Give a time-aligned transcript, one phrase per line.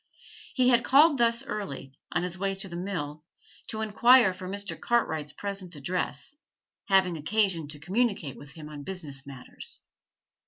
[0.55, 3.23] He had called thus early, on his way to the mill,
[3.67, 4.75] to inquire for Mr.
[4.75, 6.35] Cartwright's present address
[6.87, 9.81] having occasion to communicate with him on business matters.